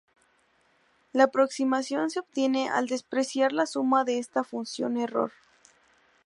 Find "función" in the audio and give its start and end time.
4.43-4.97